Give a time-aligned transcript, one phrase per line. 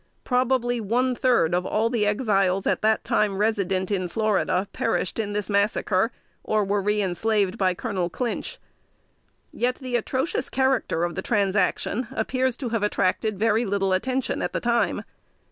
[0.23, 5.33] Probably one third of all the Exiles at that time resident in Florida, perished in
[5.33, 6.11] this massacre,
[6.43, 8.57] or were reënslaved by Colonel Clinch;
[9.53, 14.53] yet the atrocious character of the transaction appears to have attracted very little attention at
[14.53, 15.03] the time.